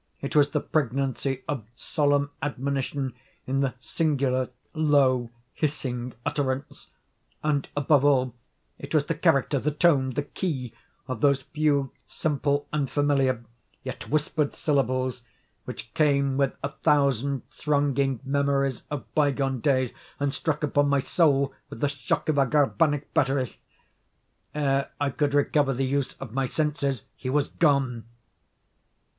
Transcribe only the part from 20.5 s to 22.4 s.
upon my soul with the shock of